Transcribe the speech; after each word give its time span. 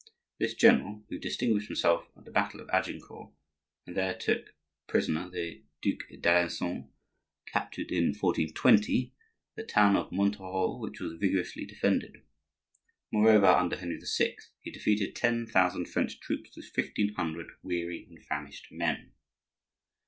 This 0.39 0.55
general, 0.55 1.05
who 1.09 1.19
distinguished 1.19 1.67
himself 1.67 2.07
at 2.17 2.25
the 2.25 2.31
battle 2.31 2.59
of 2.59 2.71
Agincourt, 2.71 3.31
and 3.85 3.95
there 3.95 4.17
took 4.17 4.55
prisoner 4.87 5.29
the 5.29 5.61
Duc 5.83 6.07
d'Alencon, 6.21 6.89
captured, 7.45 7.91
in 7.91 8.05
1420, 8.05 9.13
the 9.55 9.63
town 9.63 9.95
of 9.95 10.11
Montereau, 10.11 10.79
which 10.79 10.99
was 10.99 11.13
vigorously 11.19 11.67
defended. 11.67 12.23
Moreover, 13.11 13.45
under 13.45 13.75
Henry 13.75 13.99
VI. 13.99 14.37
he 14.61 14.71
defeated 14.71 15.15
ten 15.15 15.45
thousand 15.45 15.85
French 15.87 16.19
troops 16.19 16.55
with 16.57 16.65
fifteen 16.69 17.13
hundred 17.13 17.51
weary 17.61 18.07
and 18.09 18.25
famished 18.25 18.71
men. 18.71 19.11